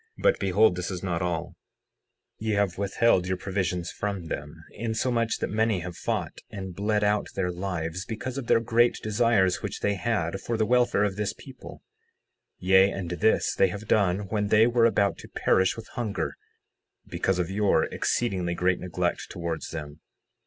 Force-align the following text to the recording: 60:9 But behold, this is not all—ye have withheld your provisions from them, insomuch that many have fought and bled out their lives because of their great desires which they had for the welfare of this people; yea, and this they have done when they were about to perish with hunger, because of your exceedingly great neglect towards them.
60:9 0.17 0.23
But 0.23 0.39
behold, 0.39 0.75
this 0.75 0.89
is 0.89 1.03
not 1.03 1.21
all—ye 1.21 2.53
have 2.53 2.79
withheld 2.79 3.27
your 3.27 3.37
provisions 3.37 3.91
from 3.91 4.29
them, 4.29 4.55
insomuch 4.71 5.37
that 5.37 5.51
many 5.51 5.81
have 5.81 5.95
fought 5.95 6.39
and 6.49 6.75
bled 6.75 7.03
out 7.03 7.27
their 7.35 7.51
lives 7.51 8.03
because 8.03 8.35
of 8.39 8.47
their 8.47 8.59
great 8.59 8.95
desires 9.03 9.61
which 9.61 9.81
they 9.81 9.93
had 9.93 10.41
for 10.41 10.57
the 10.57 10.65
welfare 10.65 11.03
of 11.03 11.17
this 11.17 11.33
people; 11.33 11.83
yea, 12.57 12.89
and 12.89 13.11
this 13.11 13.53
they 13.53 13.67
have 13.67 13.87
done 13.87 14.21
when 14.27 14.47
they 14.47 14.65
were 14.65 14.85
about 14.85 15.19
to 15.19 15.27
perish 15.27 15.75
with 15.75 15.87
hunger, 15.89 16.35
because 17.05 17.37
of 17.37 17.51
your 17.51 17.83
exceedingly 17.83 18.55
great 18.55 18.79
neglect 18.79 19.27
towards 19.29 19.69
them. 19.69 19.99